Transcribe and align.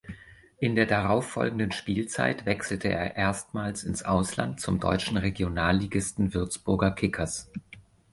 In 0.57 0.73
der 0.73 0.87
darauffolgenden 0.87 1.71
Spielzeit 1.71 2.47
wechselte 2.47 2.87
er 2.87 3.15
erstmals 3.17 3.83
ins 3.83 4.01
Ausland 4.01 4.59
zum 4.59 4.79
deutschen 4.79 5.15
Regionalligisten 5.15 6.33
Würzburger 6.33 6.89
Kickers. 6.89 7.51